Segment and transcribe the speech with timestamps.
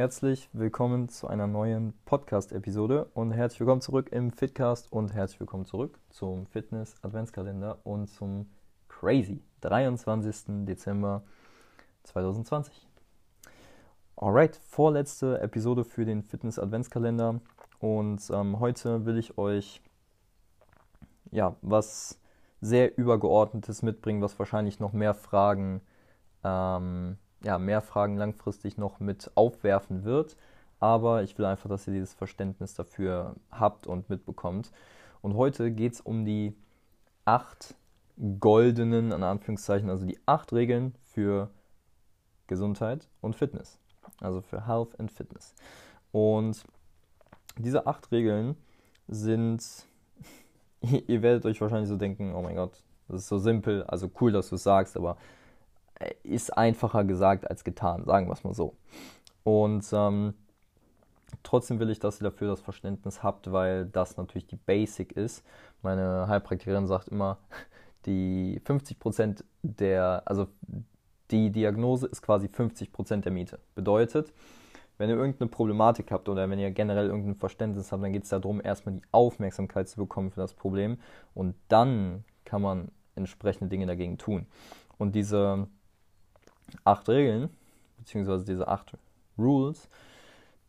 [0.00, 5.66] herzlich willkommen zu einer neuen Podcast-Episode und herzlich willkommen zurück im Fitcast und herzlich willkommen
[5.66, 8.48] zurück zum Fitness Adventskalender und zum
[8.88, 10.64] Crazy 23.
[10.64, 11.22] Dezember
[12.04, 12.88] 2020.
[14.16, 17.42] Alright, vorletzte Episode für den Fitness Adventskalender
[17.78, 19.82] und ähm, heute will ich euch
[21.30, 22.18] ja was
[22.62, 25.82] sehr übergeordnetes mitbringen, was wahrscheinlich noch mehr Fragen
[26.42, 30.36] ähm, ja, mehr Fragen langfristig noch mit aufwerfen wird.
[30.78, 34.72] Aber ich will einfach, dass ihr dieses Verständnis dafür habt und mitbekommt.
[35.20, 36.54] Und heute geht es um die
[37.24, 37.74] acht
[38.38, 41.50] goldenen, an Anführungszeichen, also die acht Regeln für
[42.46, 43.78] Gesundheit und Fitness.
[44.20, 45.54] Also für Health and Fitness.
[46.12, 46.64] Und
[47.56, 48.56] diese acht Regeln
[49.08, 49.86] sind,
[50.80, 54.32] ihr werdet euch wahrscheinlich so denken, oh mein Gott, das ist so simpel, also cool,
[54.32, 55.16] dass du es sagst, aber
[56.22, 58.74] ist einfacher gesagt als getan, sagen wir es mal so.
[59.42, 60.34] Und ähm,
[61.42, 65.44] trotzdem will ich, dass ihr dafür das Verständnis habt, weil das natürlich die Basic ist.
[65.82, 67.38] Meine Heilpraktikerin sagt immer,
[68.06, 70.46] die 50% der, also
[71.30, 73.60] die Diagnose ist quasi 50% der Miete.
[73.74, 74.32] Bedeutet,
[74.98, 78.30] wenn ihr irgendeine Problematik habt oder wenn ihr generell irgendein Verständnis habt, dann geht es
[78.30, 80.98] darum, erstmal die Aufmerksamkeit zu bekommen für das Problem
[81.34, 84.46] und dann kann man entsprechende Dinge dagegen tun.
[84.98, 85.68] Und diese
[86.84, 87.50] acht Regeln,
[87.98, 88.96] beziehungsweise diese acht
[89.38, 89.88] Rules,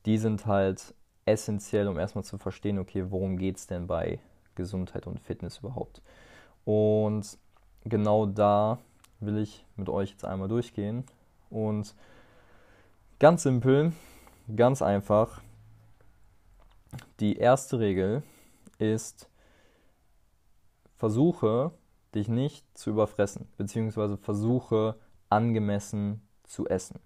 [0.06, 0.94] die sind halt
[1.26, 4.20] essentiell, um erstmal zu verstehen, okay, worum geht es denn bei
[4.56, 6.02] Gesundheit und Fitness überhaupt.
[6.66, 7.38] Und
[7.86, 8.80] genau da
[9.20, 11.06] will ich mit euch jetzt einmal durchgehen.
[11.50, 11.96] Und
[13.20, 13.94] ganz simpel,
[14.56, 15.42] ganz einfach,
[17.20, 18.24] die erste Regel
[18.78, 19.30] ist,
[20.98, 21.72] versuche
[22.14, 24.96] dich nicht zu überfressen, beziehungsweise versuche
[25.32, 27.00] angemessen zu essen.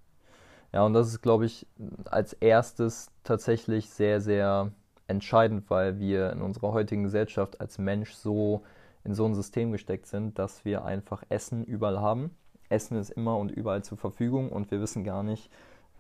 [0.74, 1.68] Ja, und das ist, glaube ich,
[2.06, 4.72] als erstes tatsächlich sehr, sehr
[5.08, 8.64] entscheidend, weil wir in unserer heutigen Gesellschaft als Mensch so
[9.04, 12.32] in so ein System gesteckt sind, dass wir einfach Essen überall haben.
[12.70, 15.50] Essen ist immer und überall zur Verfügung und wir wissen gar nicht,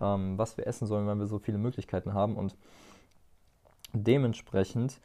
[0.01, 2.35] ähm, was wir essen sollen, weil wir so viele Möglichkeiten haben.
[2.35, 2.57] Und
[3.93, 4.99] dementsprechend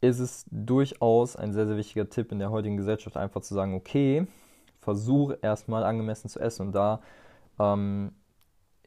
[0.00, 3.74] ist es durchaus ein sehr, sehr wichtiger Tipp in der heutigen Gesellschaft, einfach zu sagen,
[3.74, 4.26] okay,
[4.86, 6.68] versuch erstmal angemessen zu essen.
[6.68, 7.00] Und da,
[7.58, 8.12] ähm,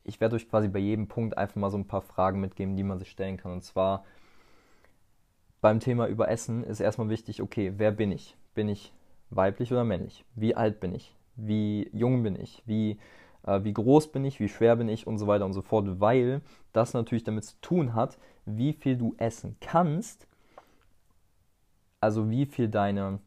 [0.05, 2.83] ich werde euch quasi bei jedem Punkt einfach mal so ein paar Fragen mitgeben, die
[2.83, 3.51] man sich stellen kann.
[3.51, 4.05] Und zwar
[5.59, 8.37] beim Thema über Essen ist erstmal wichtig, okay, wer bin ich?
[8.55, 8.93] Bin ich
[9.29, 10.23] weiblich oder männlich?
[10.35, 11.13] Wie alt bin ich?
[11.35, 12.63] Wie jung bin ich?
[12.65, 12.97] Wie,
[13.43, 14.39] äh, wie groß bin ich?
[14.39, 15.05] Wie schwer bin ich?
[15.05, 15.99] Und so weiter und so fort.
[15.99, 16.39] Weil
[16.71, 20.27] das natürlich damit zu tun hat, wie viel du essen kannst.
[21.99, 23.19] Also wie viel deine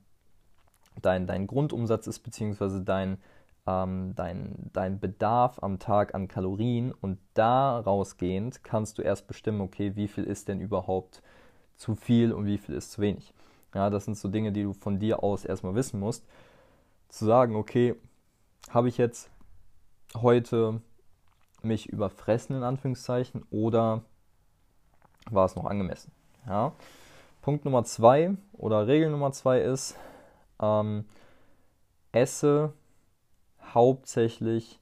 [1.00, 3.18] dein, dein Grundumsatz ist, beziehungsweise dein,
[3.66, 9.60] ähm, dein, dein Bedarf am Tag an Kalorien und daraus gehend kannst du erst bestimmen,
[9.60, 11.22] okay, wie viel ist denn überhaupt
[11.76, 13.32] zu viel und wie viel ist zu wenig.
[13.74, 16.26] Ja, das sind so Dinge, die du von dir aus erstmal wissen musst.
[17.08, 17.94] Zu sagen, okay,
[18.70, 19.30] habe ich jetzt
[20.14, 20.80] heute
[21.62, 24.02] mich überfressen in Anführungszeichen oder
[25.30, 26.12] war es noch angemessen?
[26.46, 26.72] Ja.
[27.40, 29.96] Punkt Nummer zwei oder Regel Nummer zwei ist,
[30.62, 31.04] ähm,
[32.12, 32.72] esse
[33.74, 34.78] hauptsächlich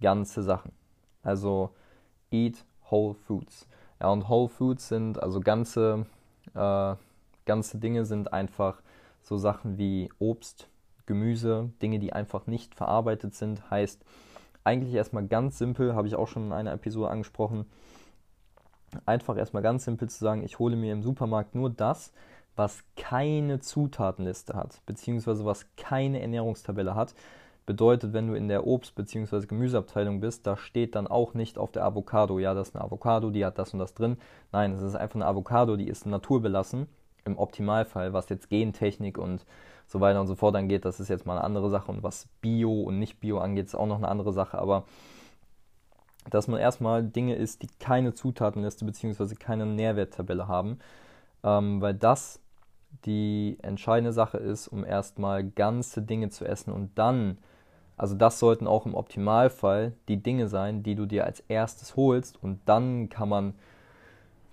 [0.00, 0.72] ganze Sachen.
[1.22, 1.70] Also
[2.30, 3.66] eat whole foods.
[4.00, 6.06] Ja, und whole foods sind also ganze,
[6.54, 6.94] äh,
[7.44, 8.82] ganze Dinge sind einfach
[9.22, 10.68] so Sachen wie Obst,
[11.06, 13.70] Gemüse, Dinge, die einfach nicht verarbeitet sind.
[13.70, 14.04] Heißt
[14.64, 17.66] eigentlich erstmal ganz simpel, habe ich auch schon in einer Episode angesprochen.
[19.06, 22.12] Einfach erstmal ganz simpel zu sagen, ich hole mir im Supermarkt nur das,
[22.56, 27.14] was keine Zutatenliste hat, beziehungsweise was keine Ernährungstabelle hat.
[27.64, 29.46] Bedeutet, wenn du in der Obst- bzw.
[29.46, 33.30] Gemüseabteilung bist, da steht dann auch nicht auf der Avocado, ja, das ist eine Avocado,
[33.30, 34.16] die hat das und das drin.
[34.50, 36.88] Nein, es ist einfach eine Avocado, die ist naturbelassen,
[37.24, 39.46] im Optimalfall, was jetzt Gentechnik und
[39.86, 41.90] so weiter und so fort angeht, das ist jetzt mal eine andere Sache.
[41.90, 44.58] Und was Bio und nicht Bio angeht, ist auch noch eine andere Sache.
[44.58, 44.84] Aber
[46.30, 49.34] dass man erstmal Dinge isst, die keine Zutatenliste bzw.
[49.34, 50.78] keine Nährwerttabelle haben,
[51.44, 52.40] ähm, weil das
[53.04, 57.38] die entscheidende Sache ist, um erstmal ganze Dinge zu essen und dann,
[57.96, 62.42] also das sollten auch im Optimalfall die Dinge sein, die du dir als erstes holst
[62.42, 63.54] und dann kann man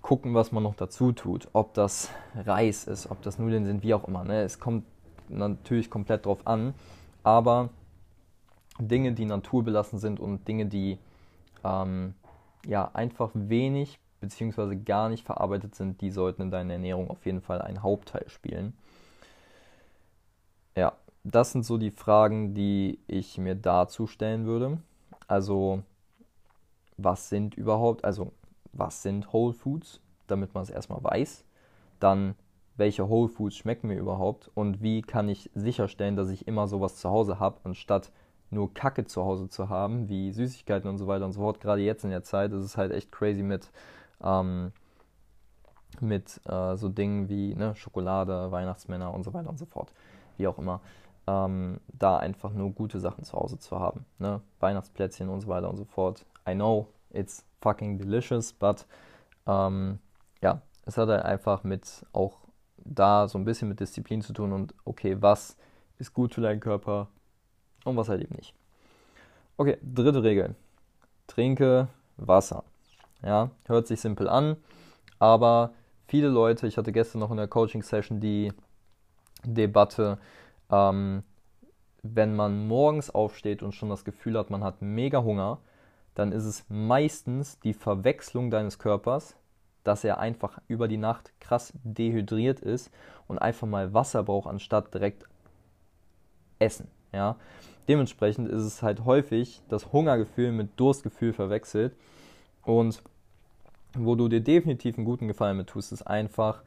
[0.02, 1.48] gucken, was man noch dazu tut.
[1.52, 4.24] Ob das Reis ist, ob das Nudeln sind, wie auch immer.
[4.24, 4.42] Ne?
[4.42, 4.84] Es kommt
[5.28, 6.74] natürlich komplett drauf an,
[7.22, 7.68] aber
[8.78, 10.98] Dinge, die naturbelassen sind und Dinge, die
[11.64, 12.14] ähm,
[12.66, 17.40] ja einfach wenig beziehungsweise gar nicht verarbeitet sind, die sollten in deiner Ernährung auf jeden
[17.40, 18.74] Fall einen Hauptteil spielen.
[20.76, 20.92] Ja,
[21.24, 24.78] das sind so die Fragen, die ich mir dazu stellen würde.
[25.26, 25.82] Also,
[26.96, 28.32] was sind überhaupt, also
[28.72, 31.44] was sind Whole Foods, damit man es erstmal weiß.
[31.98, 32.34] Dann,
[32.76, 36.96] welche Whole Foods schmecken mir überhaupt und wie kann ich sicherstellen, dass ich immer sowas
[36.96, 38.10] zu Hause habe, anstatt
[38.50, 41.60] nur Kacke zu Hause zu haben, wie Süßigkeiten und so weiter und so fort.
[41.60, 43.70] Gerade jetzt in der Zeit ist es halt echt crazy mit,
[44.22, 44.72] ähm,
[46.00, 49.92] mit äh, so Dingen wie ne, Schokolade, Weihnachtsmänner und so weiter und so fort.
[50.36, 50.80] Wie auch immer.
[51.26, 54.04] Ähm, da einfach nur gute Sachen zu Hause zu haben.
[54.18, 54.40] Ne?
[54.60, 56.24] Weihnachtsplätzchen und so weiter und so fort.
[56.48, 58.86] I know, it's fucking delicious, but
[59.46, 59.98] ähm,
[60.42, 62.38] ja, es hat halt einfach mit auch
[62.78, 65.56] da so ein bisschen mit Disziplin zu tun und okay, was
[65.98, 67.08] ist gut für deinen Körper
[67.84, 68.54] und was halt eben nicht.
[69.56, 70.54] Okay, dritte Regel.
[71.26, 72.64] Trinke Wasser.
[73.22, 74.56] Ja, hört sich simpel an,
[75.18, 75.72] aber
[76.06, 78.52] viele Leute, ich hatte gestern noch in der Coaching-Session die
[79.44, 80.18] Debatte,
[80.70, 81.22] ähm,
[82.02, 85.58] wenn man morgens aufsteht und schon das Gefühl hat, man hat mega Hunger,
[86.14, 89.36] dann ist es meistens die Verwechslung deines Körpers,
[89.84, 92.90] dass er einfach über die Nacht krass dehydriert ist
[93.26, 95.24] und einfach mal Wasser braucht, anstatt direkt
[96.58, 96.88] Essen.
[97.12, 97.36] Ja?
[97.88, 101.94] Dementsprechend ist es halt häufig das Hungergefühl mit Durstgefühl verwechselt.
[102.62, 103.02] Und
[103.94, 106.62] wo du dir definitiv einen guten Gefallen mit tust, ist einfach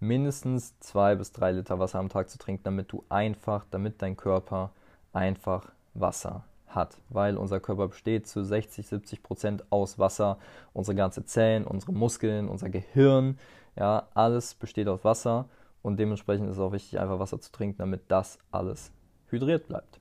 [0.00, 4.16] mindestens zwei bis drei Liter Wasser am Tag zu trinken, damit du einfach, damit dein
[4.16, 4.70] Körper
[5.12, 10.38] einfach Wasser hat, weil unser Körper besteht zu 60, 70 Prozent aus Wasser.
[10.72, 13.38] Unsere ganze Zellen, unsere Muskeln, unser Gehirn,
[13.76, 15.48] ja, alles besteht aus Wasser
[15.82, 18.90] und dementsprechend ist es auch wichtig, einfach Wasser zu trinken, damit das alles
[19.28, 20.00] hydriert bleibt.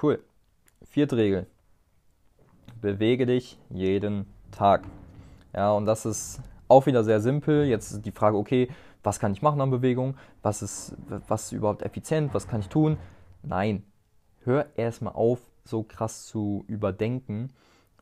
[0.00, 0.22] Cool.
[0.82, 1.46] Vierte Regel.
[2.80, 4.84] Bewege dich jeden Tag.
[5.54, 7.64] Ja, und das ist auch wieder sehr simpel.
[7.64, 8.68] Jetzt ist die Frage, okay,
[9.02, 10.16] was kann ich machen an Bewegung?
[10.42, 10.96] Was ist,
[11.28, 12.32] was ist überhaupt effizient?
[12.34, 12.96] Was kann ich tun?
[13.42, 13.82] Nein,
[14.44, 17.50] hör erstmal auf, so krass zu überdenken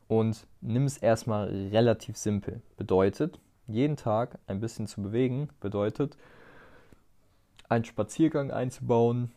[0.06, 2.62] und nimm es erstmal relativ simpel.
[2.76, 6.16] Bedeutet, jeden Tag ein bisschen zu bewegen, bedeutet,
[7.68, 9.30] einen Spaziergang einzubauen,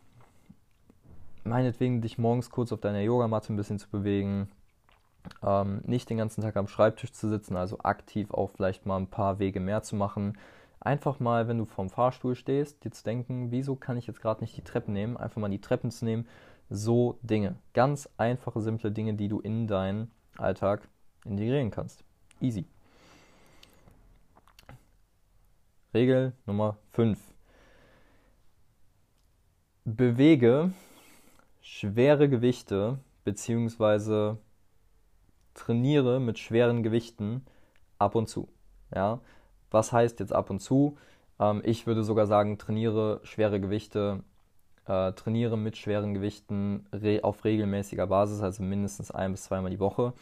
[1.44, 4.50] meinetwegen dich morgens kurz auf deiner Yogamatte ein bisschen zu bewegen,
[5.44, 9.08] ähm, nicht den ganzen Tag am Schreibtisch zu sitzen, also aktiv auch vielleicht mal ein
[9.08, 10.38] paar Wege mehr zu machen.
[10.80, 14.42] Einfach mal, wenn du vorm Fahrstuhl stehst, dir zu denken, wieso kann ich jetzt gerade
[14.42, 15.18] nicht die Treppen nehmen?
[15.18, 16.28] Einfach mal die Treppen zu nehmen.
[16.70, 17.56] So Dinge.
[17.74, 20.88] Ganz einfache, simple Dinge, die du in deinen Alltag
[21.26, 22.04] integrieren kannst.
[22.40, 22.66] Easy.
[25.94, 27.20] Regel Nummer 5.
[29.84, 30.72] Bewege
[31.62, 34.38] schwere Gewichte beziehungsweise
[35.54, 37.46] trainiere mit schweren Gewichten
[37.98, 38.48] ab und zu.
[38.94, 39.20] Ja?
[39.70, 40.98] Was heißt jetzt ab und zu?
[41.40, 44.24] Ähm, ich würde sogar sagen, trainiere schwere Gewichte,
[44.86, 49.80] äh, trainiere mit schweren Gewichten re auf regelmäßiger Basis, also mindestens ein bis zweimal die
[49.80, 50.14] Woche,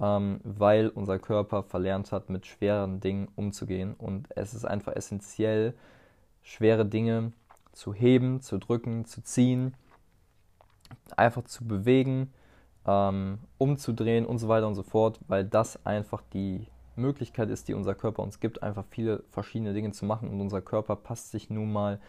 [0.00, 3.94] ähm, weil unser Körper verlernt hat, mit schweren Dingen umzugehen.
[3.94, 5.74] Und es ist einfach essentiell,
[6.42, 7.32] schwere Dinge
[7.72, 9.74] zu heben, zu drücken, zu ziehen,
[11.16, 12.32] einfach zu bewegen
[12.86, 16.66] ähm, umzudrehen und so weiter und so fort, weil das einfach die
[16.96, 20.60] Möglichkeit ist, die unser Körper uns gibt, einfach viele verschiedene Dinge zu machen und unser
[20.60, 22.00] Körper passt sich nun mal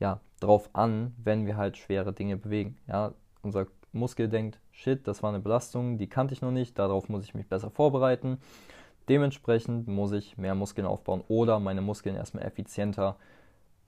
[0.00, 2.76] ja, drauf an, wenn wir halt schwere Dinge bewegen.
[2.86, 3.12] Ja,
[3.42, 7.24] unser Muskel denkt, shit, das war eine Belastung, die kannte ich noch nicht, darauf muss
[7.24, 8.38] ich mich besser vorbereiten.
[9.08, 13.16] Dementsprechend muss ich mehr Muskeln aufbauen oder meine Muskeln erstmal effizienter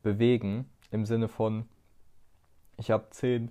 [0.03, 1.67] bewegen, im Sinne von,
[2.79, 3.51] ich habe 10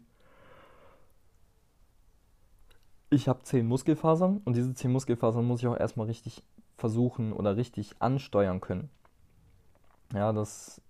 [3.10, 6.44] ich habe zehn Muskelfasern und diese zehn Muskelfasern muss ich auch erstmal richtig
[6.78, 8.90] versuchen oder richtig ansteuern können.
[10.14, 10.82] Ja, das ist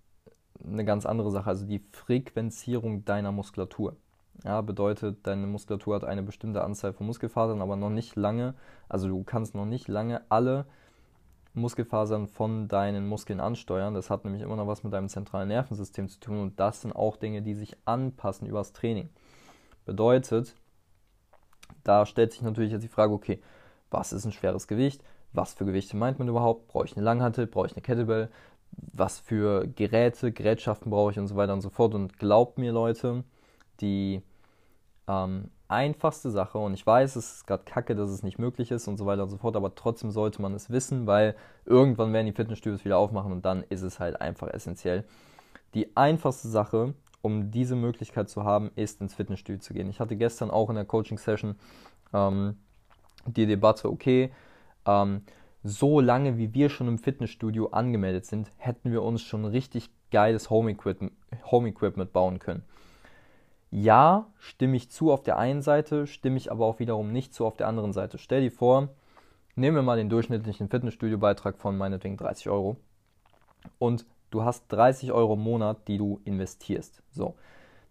[0.66, 1.50] eine ganz andere Sache.
[1.50, 3.96] Also die Frequenzierung deiner Muskulatur.
[4.44, 8.54] Ja, bedeutet, deine Muskulatur hat eine bestimmte Anzahl von Muskelfasern, aber noch nicht lange,
[8.88, 10.66] also du kannst noch nicht lange alle
[11.54, 13.94] Muskelfasern von deinen Muskeln ansteuern.
[13.94, 16.94] Das hat nämlich immer noch was mit deinem zentralen Nervensystem zu tun und das sind
[16.94, 19.10] auch Dinge, die sich anpassen übers Training.
[19.86, 20.56] Bedeutet,
[21.84, 23.42] da stellt sich natürlich jetzt die Frage, okay,
[23.90, 25.04] was ist ein schweres Gewicht?
[25.34, 26.68] Was für Gewichte meint man überhaupt?
[26.68, 27.48] Brauche ich eine Langhantel?
[27.48, 28.30] Brauche ich eine Kettlebell?
[28.72, 31.94] Was für Geräte, Gerätschaften brauche ich und so weiter und so fort.
[31.94, 33.24] Und glaubt mir, Leute,
[33.82, 34.22] die
[35.08, 38.88] ähm, einfachste Sache, und ich weiß, es ist gerade kacke, dass es nicht möglich ist
[38.88, 41.36] und so weiter und so fort, aber trotzdem sollte man es wissen, weil
[41.66, 45.06] irgendwann werden die Fitnessstudios wieder aufmachen und dann ist es halt einfach essentiell.
[45.76, 49.90] Die einfachste Sache, um diese Möglichkeit zu haben, ist ins Fitnessstudio zu gehen.
[49.90, 51.56] Ich hatte gestern auch in der Coaching-Session
[52.14, 52.58] ähm,
[53.26, 54.32] die Debatte, okay,
[54.86, 55.22] ähm,
[55.64, 60.50] so lange wie wir schon im Fitnessstudio angemeldet sind, hätten wir uns schon richtig geiles
[60.50, 61.12] Home-Equipment
[61.52, 62.64] Home -Equipment bauen können.
[63.70, 67.46] Ja, stimme ich zu auf der einen Seite, stimme ich aber auch wiederum nicht zu
[67.46, 68.18] auf der anderen Seite.
[68.18, 68.90] Stell dir vor,
[69.60, 72.78] Nehmen wir mal den durchschnittlichen Fitnessstudio-Beitrag von meinetwegen 30 Euro
[73.78, 77.02] und du hast 30 Euro im Monat, die du investierst.
[77.12, 77.36] So,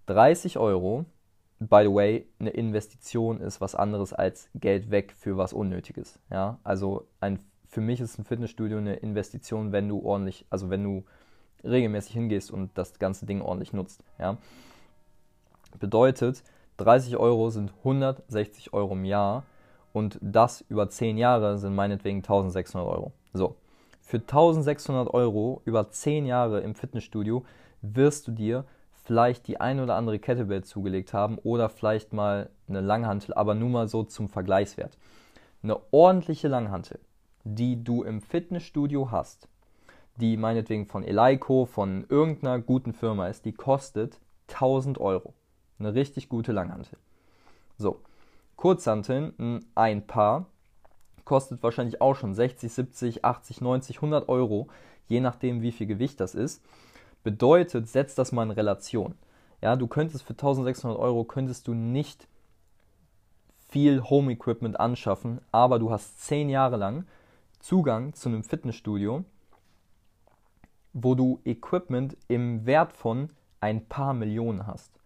[0.07, 1.05] 30 Euro,
[1.59, 6.19] by the way, eine Investition ist was anderes als Geld weg für was Unnötiges.
[6.31, 10.85] Ja, also ein, für mich ist ein Fitnessstudio eine Investition, wenn du ordentlich, also wenn
[10.85, 11.05] du
[11.65, 14.05] regelmäßig hingehst und das ganze Ding ordentlich nutzt.
[14.19, 14.37] Ja,
[15.79, 16.43] bedeutet,
[16.79, 19.45] 30 Euro sind 160 Euro im Jahr
[19.93, 23.13] und das über 10 Jahre sind meinetwegen 1600 Euro.
[23.33, 23.57] So,
[24.09, 27.45] für 1600 Euro über 10 Jahre im Fitnessstudio
[27.83, 28.65] wirst du dir
[29.05, 33.69] vielleicht die ein oder andere Kettlebell zugelegt haben oder vielleicht mal eine Langhantel, aber nur
[33.69, 34.97] mal so zum Vergleichswert.
[35.63, 37.01] Eine ordentliche Langhantel,
[37.45, 39.47] die du im Fitnessstudio hast,
[40.17, 45.35] die meinetwegen von Eleiko, von irgendeiner guten Firma ist, die kostet 1000 Euro.
[45.79, 46.99] Eine richtig gute Langhantel.
[47.77, 48.01] So,
[48.57, 50.47] Kurzhanteln, ein Paar,
[51.29, 54.69] kostet wahrscheinlich auch schon 60, 70, 80, 90, 100 Euro,
[55.09, 56.65] je nachdem, wie viel Gewicht das ist.
[57.23, 59.15] Bedeutet, setz das mal in Relation.
[59.61, 62.27] Ja, du könntest für 1600 Euro könntest du nicht
[63.69, 67.05] viel Home Equipment anschaffen, aber du hast 10 Jahre lang
[67.61, 69.25] Zugang zu einem Fitnessstudio,
[70.95, 73.29] wo du Equipment im Wert von
[73.61, 74.98] ein paar Millionen hast.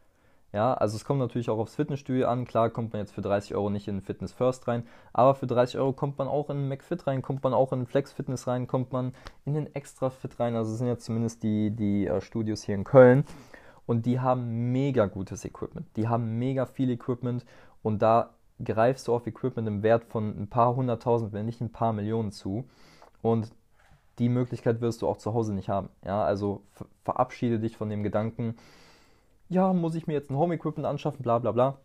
[0.53, 2.45] Ja, also es kommt natürlich auch aufs Fitnessstudio an.
[2.45, 5.79] Klar kommt man jetzt für 30 Euro nicht in Fitness First rein, aber für 30
[5.79, 8.93] Euro kommt man auch in McFit rein, kommt man auch in Flex Fitness rein, kommt
[8.93, 9.15] man
[9.47, 10.55] in den Extra Fit rein.
[10.55, 13.25] Also es sind jetzt zumindest die, die uh, Studios hier in Köln
[13.87, 15.87] und die haben mega gutes Equipment.
[15.97, 17.47] Die haben mega viel Equipment
[17.83, 21.73] und da greifst du auf Equipment im Wert von ein paar hunderttausend, wenn nicht ein
[21.73, 22.65] paar Millionen zu.
[23.23, 23.51] Und
[24.19, 25.89] die Möglichkeit wirst du auch zu Hause nicht haben.
[26.05, 26.63] Ja, also
[27.05, 28.57] verabschiede dich von dem Gedanken,
[29.53, 31.79] ja, muss ich mir jetzt ein Home-Equipment anschaffen, bla bla bla.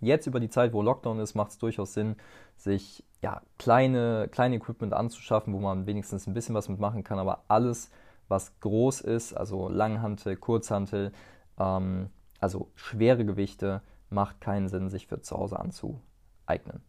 [0.00, 2.16] Jetzt über die Zeit, wo Lockdown ist, macht es durchaus Sinn,
[2.56, 7.18] sich ja, kleine, kleine Equipment anzuschaffen, wo man wenigstens ein bisschen was mitmachen kann.
[7.18, 7.90] Aber alles,
[8.28, 11.12] was groß ist, also Langhantel, Kurzhantel,
[11.58, 16.82] ähm, also schwere Gewichte, macht keinen Sinn, sich für zu Hause anzueignen.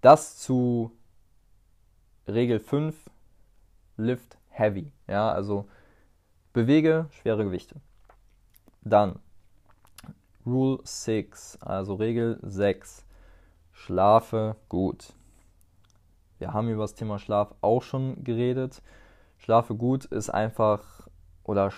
[0.00, 0.92] Das zu
[2.28, 2.96] Regel 5,
[3.96, 4.92] Lift Heavy.
[5.08, 5.68] Ja, also
[6.52, 7.76] bewege schwere Gewichte.
[8.82, 9.18] Dann
[10.46, 13.04] Rule 6, also Regel 6.
[13.72, 15.12] Schlafe gut.
[16.38, 18.82] Wir haben über das Thema Schlaf auch schon geredet.
[19.36, 21.08] Schlafe gut ist einfach
[21.44, 21.70] oder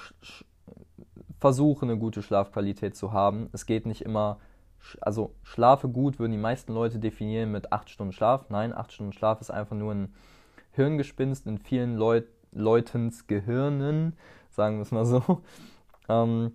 [1.41, 3.49] versuche eine gute Schlafqualität zu haben.
[3.53, 4.39] Es geht nicht immer,
[5.01, 8.49] also schlafe gut würden die meisten Leute definieren mit 8 Stunden Schlaf.
[8.49, 10.15] Nein, 8 Stunden Schlaf ist einfach nur ein
[10.73, 14.15] Hirngespinst in vielen Leut Leutens Gehirnen,
[14.51, 15.43] sagen wir es mal so.
[16.09, 16.53] Ähm,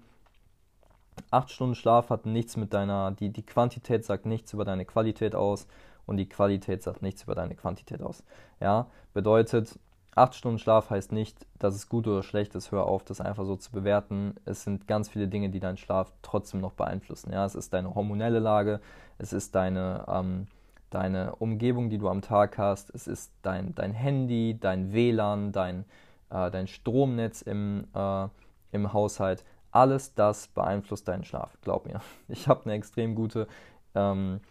[1.32, 5.36] acht Stunden Schlaf hat nichts mit deiner, die, die Quantität sagt nichts über deine Qualität
[5.36, 5.68] aus
[6.06, 8.24] und die Qualität sagt nichts über deine Quantität aus.
[8.60, 9.78] Ja, bedeutet,
[10.16, 13.46] acht Stunden Schlaf heißt nicht, dass es gut oder schlecht ist, hör auf, das einfach
[13.46, 14.36] so zu bewerten.
[14.46, 17.32] Es sind ganz viele Dinge, die deinen Schlaf trotzdem noch beeinflussen.
[17.32, 18.80] Ja, es ist deine hormonelle Lage,
[19.18, 20.48] es ist deine, ähm,
[20.90, 25.86] deine Umgebung, die du am Tag hast, es ist dein, dein Handy, dein WLAN, dein,
[26.30, 28.28] äh, dein Stromnetz im, äh,
[28.72, 29.44] im Haushalt
[29.78, 32.02] alles das beeinflusst deinen Schlaf, glaub mir.
[32.28, 33.48] Ich habe eine extrem gute
[33.94, 34.42] ähm,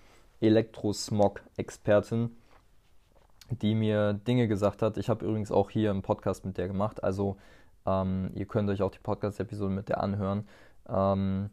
[0.40, 2.30] Elektrosmog-Expertin,
[3.50, 4.98] die mir Dinge gesagt hat.
[4.98, 7.36] Ich habe übrigens auch hier einen Podcast mit der gemacht, also
[7.86, 10.46] ähm, ihr könnt euch auch die Podcast-Episode mit der anhören.
[10.88, 11.50] Ähm,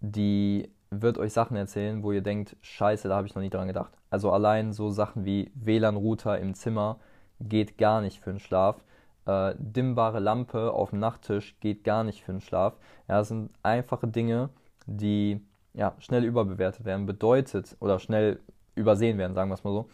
[0.00, 3.68] die wird euch Sachen erzählen, wo ihr denkt, scheiße, da habe ich noch nie dran
[3.68, 3.92] gedacht.
[4.08, 6.98] Also allein so Sachen wie WLAN-Router im Zimmer
[7.40, 8.82] geht gar nicht für den Schlaf
[9.26, 12.78] äh, dimmbare Lampe auf dem Nachttisch geht gar nicht für den Schlaf.
[13.08, 14.50] Ja, das sind einfache Dinge,
[14.86, 17.06] die ja, schnell überbewertet werden.
[17.06, 18.40] Bedeutet, oder schnell
[18.74, 19.88] übersehen werden, sagen wir es mal so.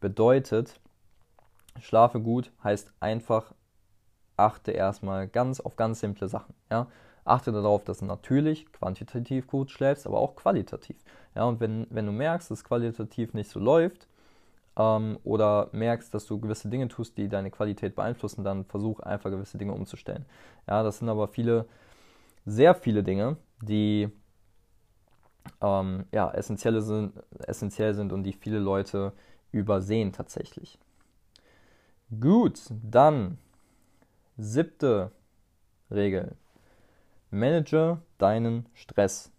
[0.00, 0.80] Bedeutet,
[1.80, 3.54] schlafe gut heißt einfach,
[4.36, 6.54] achte erstmal ganz auf ganz simple Sachen.
[6.70, 6.88] Ja?
[7.24, 10.96] Achte darauf, dass du natürlich quantitativ gut schläfst, aber auch qualitativ.
[11.34, 14.08] Ja, und wenn, wenn du merkst, dass qualitativ nicht so läuft,
[14.76, 19.30] ähm, oder merkst, dass du gewisse Dinge tust, die deine Qualität beeinflussen, dann versuch einfach
[19.30, 20.26] gewisse Dinge umzustellen.
[20.68, 21.66] Ja, das sind aber viele,
[22.44, 24.08] sehr viele Dinge, die
[25.60, 29.12] ähm, ja, essentiell sind, essentiell sind und die viele Leute
[29.52, 30.78] übersehen tatsächlich.
[32.20, 33.38] Gut, dann
[34.36, 35.10] siebte
[35.90, 36.36] Regel.
[37.30, 39.32] Manage deinen Stress.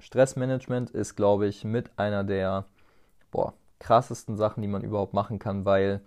[0.00, 2.64] Stressmanagement ist, glaube ich, mit einer der
[3.30, 6.00] boah, krassesten Sachen, die man überhaupt machen kann, weil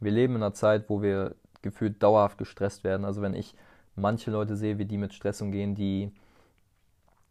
[0.00, 3.04] wir leben in einer Zeit, wo wir gefühlt dauerhaft gestresst werden.
[3.04, 3.54] Also wenn ich
[3.94, 6.12] manche Leute sehe, wie die mit Stress umgehen, die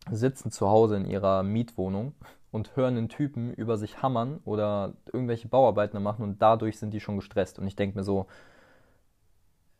[0.09, 2.13] sitzen zu Hause in ihrer Mietwohnung
[2.51, 6.99] und hören einen Typen über sich hammern oder irgendwelche Bauarbeiten machen und dadurch sind die
[6.99, 7.59] schon gestresst.
[7.59, 8.27] Und ich denke mir so,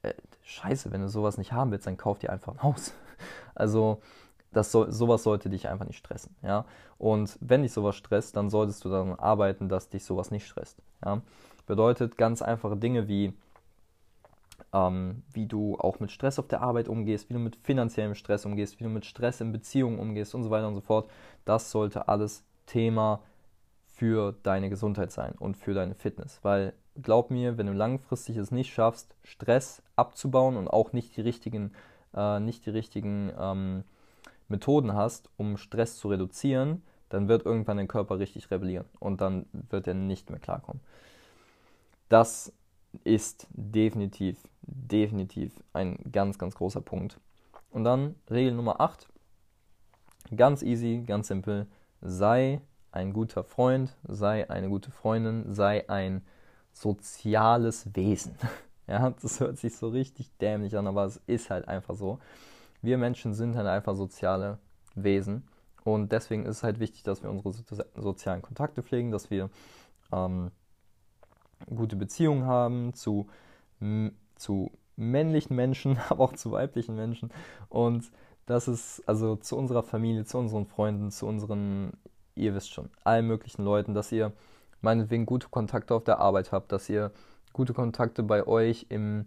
[0.03, 0.13] äh,
[0.43, 2.93] scheiße, wenn du sowas nicht haben willst, dann kauf dir einfach ein Haus.
[3.53, 4.01] Also
[4.51, 6.35] das soll, sowas sollte dich einfach nicht stressen.
[6.43, 6.65] Ja?
[6.97, 10.77] Und wenn dich sowas stresst, dann solltest du daran arbeiten, dass dich sowas nicht stresst.
[11.05, 11.21] Ja?
[11.65, 13.33] Bedeutet ganz einfache Dinge wie,
[14.73, 18.45] ähm, wie du auch mit Stress auf der Arbeit umgehst, wie du mit finanziellem Stress
[18.45, 21.09] umgehst, wie du mit Stress in Beziehungen umgehst und so weiter und so fort.
[21.45, 23.21] Das sollte alles Thema
[23.85, 26.39] für deine Gesundheit sein und für deine Fitness.
[26.41, 31.21] Weil glaub mir, wenn du langfristig es nicht schaffst, Stress abzubauen und auch nicht die
[31.21, 31.71] richtigen,
[32.13, 33.83] äh, nicht die richtigen ähm,
[34.51, 39.45] Methoden hast, um Stress zu reduzieren, dann wird irgendwann dein Körper richtig rebellieren und dann
[39.51, 40.81] wird er nicht mehr klarkommen.
[42.09, 42.53] Das
[43.03, 47.19] ist definitiv, definitiv ein ganz, ganz großer Punkt.
[47.71, 49.07] Und dann Regel Nummer 8.
[50.35, 51.67] Ganz easy, ganz simpel
[52.01, 56.23] sei ein guter Freund, sei eine gute Freundin, sei ein
[56.73, 58.35] soziales Wesen.
[58.87, 62.19] Ja, das hört sich so richtig dämlich an, aber es ist halt einfach so.
[62.81, 64.57] Wir Menschen sind halt einfach soziale
[64.95, 65.47] Wesen.
[65.83, 67.53] Und deswegen ist es halt wichtig, dass wir unsere
[67.95, 69.49] sozialen Kontakte pflegen, dass wir
[70.11, 70.51] ähm,
[71.73, 73.27] gute Beziehungen haben zu,
[74.35, 77.31] zu männlichen Menschen, aber auch zu weiblichen Menschen.
[77.69, 78.11] Und
[78.45, 81.93] das ist also zu unserer Familie, zu unseren Freunden, zu unseren,
[82.35, 84.33] ihr wisst schon, allen möglichen Leuten, dass ihr
[84.81, 87.11] meinetwegen gute Kontakte auf der Arbeit habt, dass ihr
[87.53, 89.25] gute Kontakte bei euch im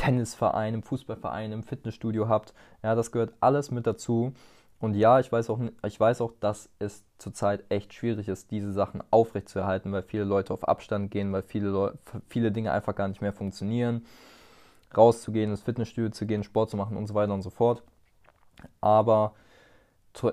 [0.00, 2.54] Tennisverein, im Fußballverein, im Fitnessstudio habt.
[2.82, 4.32] Ja, das gehört alles mit dazu.
[4.78, 8.72] Und ja, ich weiß auch, ich weiß auch, dass es zurzeit echt schwierig ist, diese
[8.72, 13.20] Sachen aufrechtzuerhalten, weil viele Leute auf Abstand gehen, weil viele, viele Dinge einfach gar nicht
[13.20, 14.06] mehr funktionieren.
[14.96, 17.82] Rauszugehen, ins Fitnessstudio zu gehen, Sport zu machen und so weiter und so fort
[18.80, 19.34] aber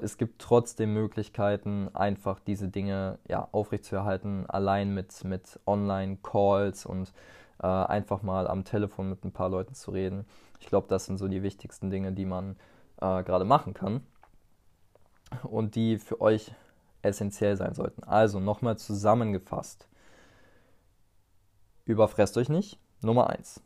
[0.01, 7.13] es gibt trotzdem Möglichkeiten, einfach diese Dinge ja, aufrechtzuerhalten, allein mit, mit Online-Calls und
[7.61, 10.25] äh, einfach mal am Telefon mit ein paar Leuten zu reden.
[10.59, 12.55] Ich glaube, das sind so die wichtigsten Dinge, die man
[13.01, 14.01] äh, gerade machen kann
[15.43, 16.51] und die für euch
[17.01, 18.03] essentiell sein sollten.
[18.03, 19.87] Also nochmal zusammengefasst.
[21.85, 22.79] Überfresst euch nicht.
[23.01, 23.61] Nummer 1.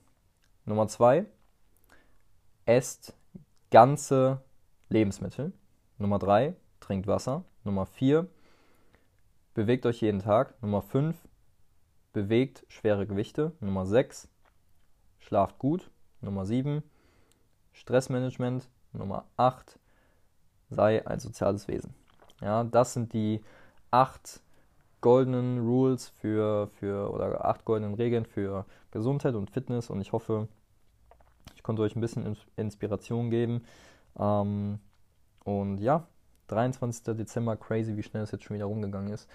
[0.65, 1.25] Nummer 2.
[2.65, 3.13] Esst
[3.71, 4.41] ganze
[4.89, 5.54] Lebensmittel.
[5.97, 7.43] Nummer 3, trinkt Wasser.
[7.63, 8.27] Nummer 4,
[9.54, 10.62] bewegt euch jeden Tag.
[10.62, 11.15] Nummer 5,
[12.13, 13.52] bewegt schwere Gewichte.
[13.60, 14.28] Nummer 6,
[15.19, 15.89] schlaft gut.
[16.21, 16.84] Nummer 7,
[17.74, 18.69] Stressmanagement.
[18.93, 19.80] Nummer 8,
[20.69, 21.93] sei ein soziales Wesen.
[22.41, 23.41] Ja, das sind die
[23.89, 24.41] acht
[25.00, 30.47] goldenen Rules für, für oder acht goldenen Regeln für Gesundheit und Fitness und ich hoffe,
[31.56, 33.63] ich konnte euch ein bisschen Inspiration geben,
[34.19, 34.80] ähm,
[35.43, 36.08] und ja,
[36.47, 37.15] 23.
[37.15, 39.28] Dezember, crazy, wie schnell es jetzt schon wieder rumgegangen ist.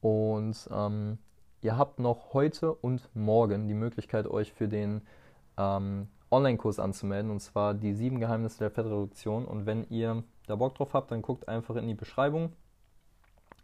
[0.00, 1.18] Und ähm,
[1.62, 5.00] ihr habt noch heute und morgen die Möglichkeit, euch für den
[5.56, 9.44] ähm, Online-Kurs anzumelden, und zwar die sieben Geheimnisse der Fettreduktion.
[9.44, 12.52] Und wenn ihr da Bock drauf habt, dann guckt einfach in die Beschreibung.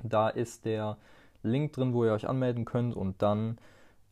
[0.03, 0.97] Da ist der
[1.43, 3.59] Link drin, wo ihr euch anmelden könnt und dann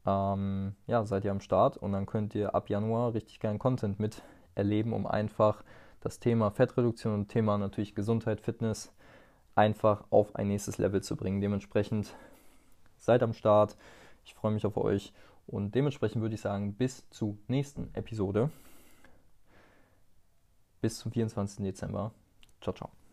[0.04, 4.00] ähm, ja, seid ihr am Start und dann könnt ihr ab Januar richtig geilen Content
[4.00, 5.62] miterleben, um einfach
[6.00, 8.92] das Thema Fettreduktion und Thema natürlich Gesundheit, Fitness
[9.54, 11.40] einfach auf ein nächstes Level zu bringen.
[11.40, 12.14] Dementsprechend
[12.98, 13.76] seid am Start.
[14.24, 15.12] Ich freue mich auf euch
[15.46, 18.50] und dementsprechend würde ich sagen, bis zur nächsten Episode.
[20.80, 21.64] Bis zum 24.
[21.64, 22.12] Dezember.
[22.60, 23.05] Ciao, ciao.